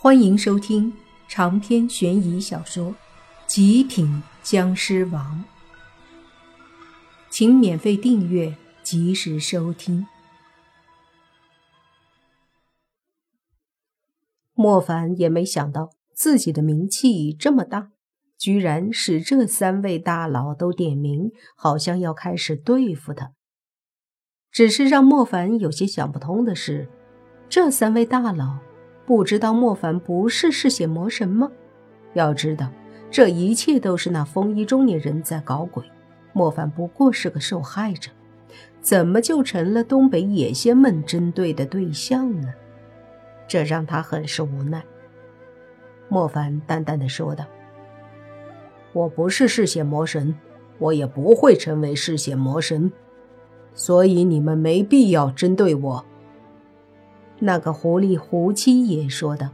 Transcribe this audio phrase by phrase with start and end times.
[0.00, 0.92] 欢迎收听
[1.26, 2.92] 长篇悬疑小说
[3.48, 5.44] 《极品僵尸王》，
[7.28, 8.54] 请免费订阅，
[8.84, 10.06] 及时收听。
[14.54, 17.90] 莫凡也没想到自己的名气这么大，
[18.38, 23.32] 居然使这三位大佬都点名，好像要开始对付他。
[24.52, 26.88] 只是让莫凡有些想不通的是，
[27.48, 28.67] 这三位大佬。
[29.08, 31.50] 不知道莫凡不是嗜血魔神吗？
[32.12, 32.68] 要知道，
[33.10, 35.82] 这一切都是那风衣中年人在搞鬼，
[36.34, 38.10] 莫凡不过是个受害者，
[38.82, 42.52] 怎么就成了东北野仙们针对的对象呢？
[43.46, 44.84] 这让他很是无奈。
[46.10, 47.46] 莫凡淡淡的说道
[48.92, 50.34] ：“我不是嗜血魔神，
[50.76, 52.92] 我也不会成为嗜血魔神，
[53.72, 56.04] 所以你们没必要针对我。”
[57.40, 59.48] 那个狐狸胡七爷说道：“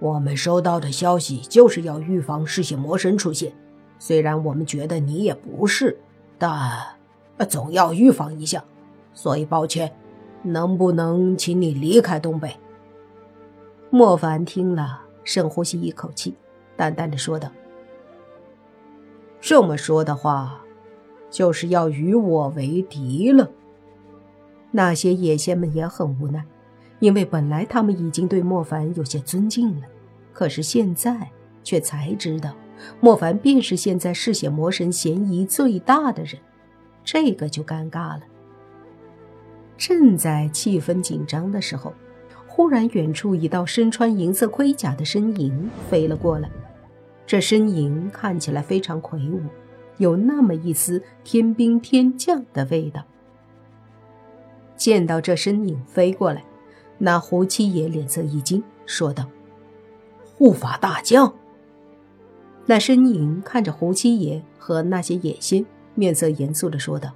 [0.00, 3.52] 我们收到的消息就是要预防嗜血魔神出现。
[3.98, 5.98] 虽然我们觉得你也不是，
[6.38, 6.96] 但
[7.48, 8.64] 总要预防一下。
[9.12, 9.92] 所以抱歉，
[10.42, 12.56] 能不能请你离开东北？”
[13.90, 16.34] 莫凡听了，深呼吸一口气，
[16.76, 17.50] 淡淡的说道
[19.42, 20.62] ：“这么说的话，
[21.28, 23.50] 就是要与我为敌了。”
[24.70, 26.44] 那些野仙们也很无奈，
[26.98, 29.86] 因为本来他们已经对莫凡有些尊敬了，
[30.32, 31.28] 可是现在
[31.62, 32.54] 却才知道，
[33.00, 36.38] 莫凡便是现在嗜血魔神嫌疑最大的人，
[37.04, 38.20] 这个就尴尬了。
[39.76, 41.92] 正在气氛紧张的时候，
[42.46, 46.50] 忽然远处一道身穿银色盔甲的身影飞了过来，
[47.26, 49.40] 这身影看起来非常魁梧，
[49.96, 53.02] 有那么一丝天兵天将的味道。
[54.80, 56.42] 见到这身影飞过来，
[56.96, 59.26] 那胡七爷脸色一惊，说道
[60.24, 61.34] ：“护法大将。”
[62.64, 67.10] 那身影看着胡七爷和那些野仙，面色严肃的说道：“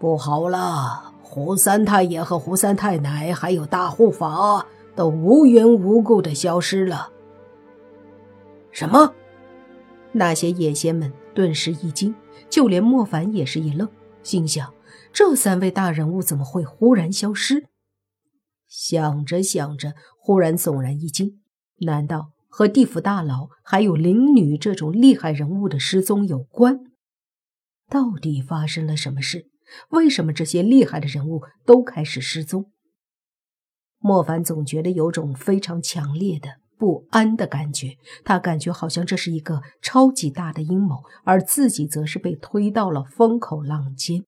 [0.00, 4.66] 不好了，胡三太爷和胡三太奶还有大护法
[4.96, 7.10] 都无缘无故的消失了。”
[8.72, 9.14] 什么？
[10.10, 12.12] 那些野仙们顿时一惊，
[12.48, 13.88] 就连莫凡也是一愣，
[14.24, 14.68] 心想。
[15.12, 17.66] 这三位大人物怎么会忽然消失？
[18.68, 21.40] 想着想着，忽然悚然一惊：
[21.80, 26.80] 难道和地府大佬还有灵女这种厉害人物的失踪有关？
[27.88, 29.46] 到底发生了什么事？
[29.90, 32.70] 为什么这些厉害的人物都开始失踪？
[33.98, 44.24] 莫凡总觉得有种非常强烈的不安的感觉，他感觉好像这是一个超级大的阴谋，而自己则是被推到了风口浪尖。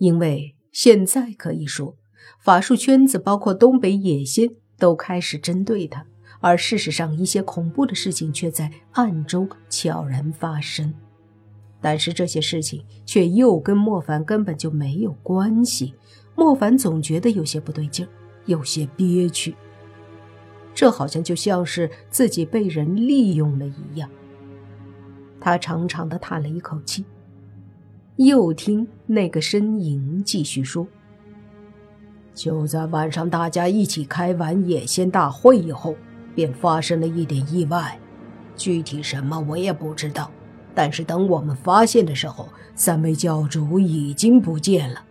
[0.00, 1.94] 因为现在可以说，
[2.38, 6.06] 法术圈子包括东北野仙都开始针对他，
[6.40, 10.94] 而事实上，一些恐怖的事情却在暗中悄然发生。
[11.82, 15.94] 但是这些事情却又跟莫凡根本就没有关系。
[16.34, 18.08] 莫凡总觉得有些不对劲儿，
[18.46, 19.54] 有些憋屈。
[20.74, 24.08] 这好像就像是自己被人利用了一样。
[25.38, 27.04] 他长长的叹了一口气。
[28.16, 30.86] 又听那个身影继续说
[32.34, 35.96] ：“就在晚上，大家一起开完野仙大会以后，
[36.34, 37.98] 便发生了一点意外，
[38.56, 40.30] 具体什么我也不知道。
[40.74, 45.02] 但是等我们发现的时候，三位教主已经不见了。”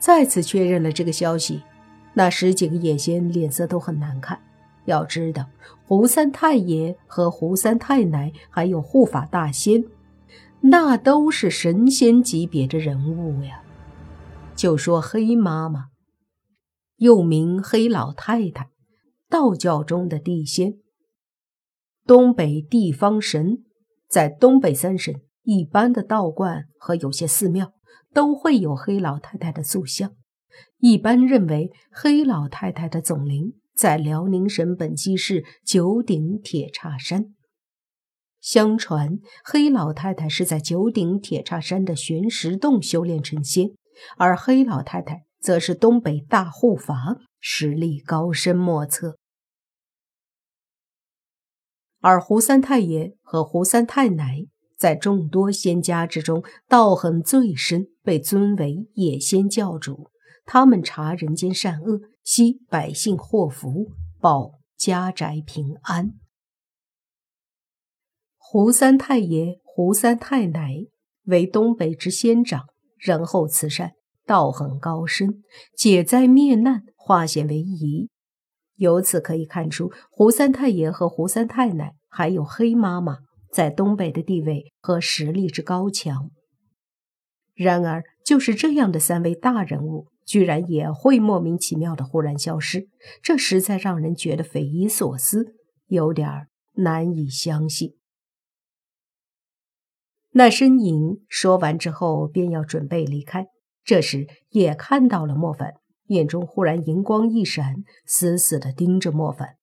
[0.00, 1.62] 再次确认了这个消息，
[2.14, 4.38] 那十几个野仙脸色都很难看。
[4.86, 5.46] 要知道，
[5.86, 9.84] 胡三太爷和胡三太奶，还有护法大仙。
[10.62, 13.62] 那都是神仙级别的人物呀！
[14.54, 15.86] 就说黑妈妈，
[16.96, 18.68] 又名黑老太太，
[19.28, 20.74] 道教中的地仙，
[22.04, 23.64] 东北地方神，
[24.06, 27.72] 在东北三省一般的道观和有些寺庙
[28.12, 30.12] 都会有黑老太太的塑像。
[30.78, 37.34] 一般认为，黑老太太的总灵在辽宁省本溪市九鼎铁叉山。
[38.40, 43.70] 相传，黑老太太是在九鼎铁叉山的玄石洞修炼成仙，
[44.16, 49.16] 而黑老太太则是东北大护法，实力高深莫测。
[52.00, 54.46] 而胡三太爷和胡三太奶
[54.78, 60.10] 在众多仙家之中道行最深，被尊为野仙教主。
[60.46, 66.14] 他们查人间善恶，惜百姓祸福，保家宅平安。
[68.52, 70.74] 胡三太爷、胡三太奶
[71.26, 72.64] 为东北之仙长，
[72.98, 73.92] 仁厚慈善，
[74.26, 75.44] 道行高深，
[75.76, 78.08] 解灾灭难，化险为夷。
[78.74, 83.18] 由此可以看出，胡三太爷和胡三太奶，还有黑妈妈
[83.52, 86.32] 在东北的地位和实力之高强。
[87.54, 92.88] 然而，就是这样的三位大人物，居然也会莫名其妙的忽然消失，
[93.22, 95.54] 这实在让人觉得匪夷所思，
[95.86, 97.94] 有点难以相信。
[100.32, 103.46] 那身影说完之后，便要准备离开。
[103.82, 105.74] 这时也看到了莫凡，
[106.06, 109.56] 眼中忽然银光一闪，死死地盯着莫凡。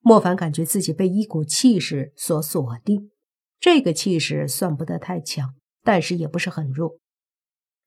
[0.00, 3.10] 莫凡感觉自己被一股气势所锁定，
[3.58, 6.98] 这个气势算不得太强，但是也不是很弱。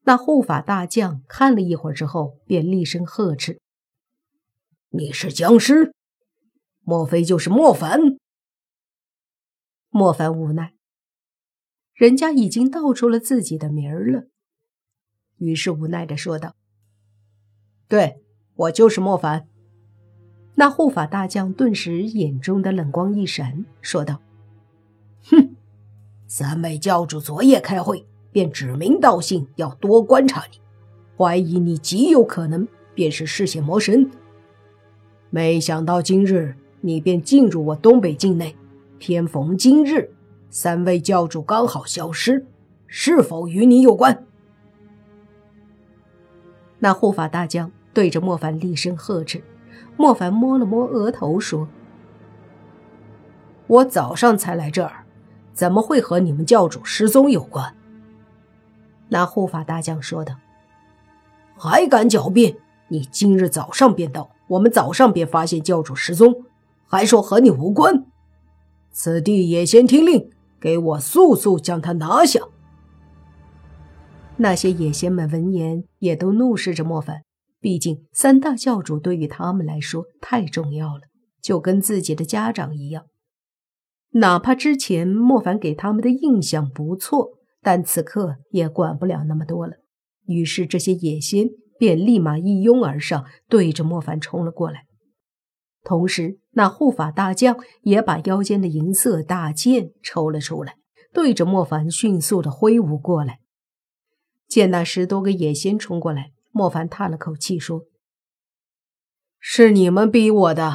[0.04, 3.60] 那护法大将看了一会儿之后，便厉声呵斥
[4.90, 5.94] ：“你是僵尸？
[6.82, 8.00] 莫非就是莫凡？”
[9.90, 10.74] 莫凡无奈。
[12.02, 14.24] 人家已经道出了自己的名儿了，
[15.38, 16.56] 于是无奈的说道
[17.88, 18.24] ：“对
[18.56, 19.48] 我就是莫凡。”
[20.58, 24.20] 那护法大将顿时眼中的冷光一闪，说道
[25.30, 25.56] ：“哼，
[26.26, 30.60] 三位教主昨夜开会，便指名道姓要多观察你，
[31.16, 34.10] 怀疑你极有可能便是嗜血魔神。
[35.30, 38.56] 没想到今日你便进入我东北境内，
[38.98, 40.12] 偏逢今日。”
[40.54, 42.46] 三位教主刚好消失，
[42.86, 44.26] 是否与你有关？
[46.80, 49.42] 那护法大将对着莫凡厉声呵斥。
[49.96, 51.70] 莫凡摸了摸额头，说
[53.68, 55.06] ：“我早上才来这儿，
[55.54, 57.74] 怎么会和你们教主失踪有关？”
[59.08, 60.36] 那护法大将说道
[61.56, 62.58] ：“还敢狡辩！
[62.90, 66.44] 你今日早上便到，我们早上便发现教主失踪，
[66.88, 68.04] 还说和你无关。
[68.92, 70.30] 此地也先听令。”
[70.62, 72.40] 给我速速将他拿下！
[74.38, 77.24] 那些野仙们闻言也都怒视着莫凡，
[77.60, 81.02] 毕竟三大教主对于他们来说太重要了，
[81.42, 83.06] 就跟自己的家长一样。
[84.14, 87.30] 哪怕之前莫凡给他们的印象不错，
[87.62, 89.74] 但此刻也管不了那么多了。
[90.28, 91.50] 于是这些野仙
[91.80, 94.86] 便立马一拥而上，对着莫凡冲了过来。
[95.84, 100.76] 同时，那护法大将也把腰间的银色大剑抽了出来，
[101.12, 103.40] 对着莫凡迅速的挥舞过来。
[104.48, 107.86] 见那十多个野仙冲过来，莫凡叹了口气说
[109.40, 110.74] ：“是你们逼我的。”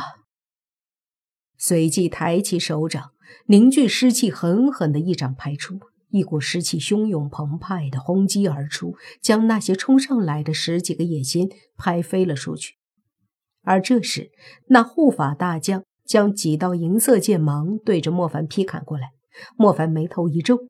[1.58, 3.12] 随即抬起手掌，
[3.46, 5.78] 凝聚湿气，狠狠的一掌拍出，
[6.08, 12.74] 一股湿气汹涌澎湃的轰击而出，将那些冲上来的十几个野仙拍飞了出去。
[13.66, 14.30] 而这时，
[14.68, 19.10] 那护法大将将几道银色剑芒对着莫凡劈砍过来。
[19.56, 20.68] 莫凡眉头一皱，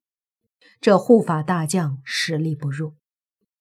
[0.80, 2.94] 这护法大将实力不弱。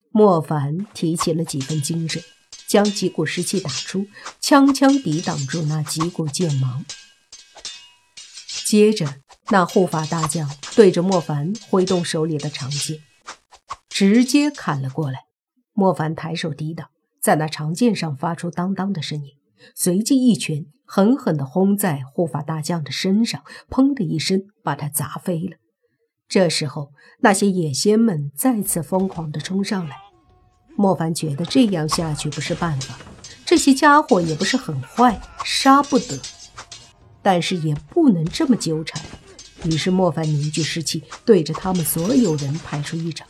[0.10, 2.24] 莫凡提起了几分精神，
[2.66, 4.08] 将几股湿气打出，
[4.40, 6.86] 枪枪抵挡住那几股剑芒。
[8.66, 9.16] 接着，
[9.50, 13.00] 那护法大将对着莫凡挥动手里的长剑，
[13.90, 15.26] 直接砍了过来。
[15.74, 16.88] 莫凡抬手抵挡。
[17.26, 19.32] 在那长剑上发出当当的声音，
[19.74, 25.58] 随即一拳狠狠地轰在护法大将的身上，砰的一声把他砸飞了。
[26.30, 26.92] 这时候，
[27.22, 29.96] 那些野仙们再次疯狂地冲上来。
[30.78, 32.96] 莫凡觉得这样下去不是办法，
[33.44, 36.22] 这些家伙也不是很坏，杀不得，
[37.24, 39.04] 但是也不能这么纠缠。
[39.64, 43.28] 于是，莫凡凝聚士气，对着他们所有人拍出一掌，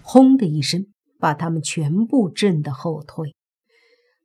[0.00, 0.86] 轰的一声。
[1.24, 3.34] 把他们全部震得后退。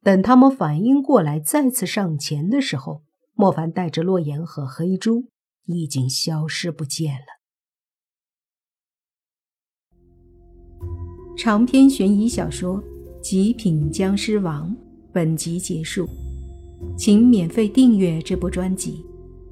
[0.03, 3.03] 等他们反应过来，再次上前的时候，
[3.36, 5.29] 莫凡带着洛言和黑猪
[5.63, 7.39] 已经消失不见了。
[11.38, 12.84] 长篇悬疑小说
[13.22, 14.70] 《极品僵尸王》
[15.13, 16.06] 本集结束，
[16.98, 19.06] 请免费订阅这部专辑，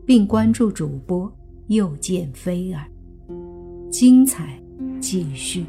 [0.06, 1.34] 并关注主播
[1.68, 2.92] 又见菲儿，
[3.90, 4.62] 精彩
[5.00, 5.66] 继续。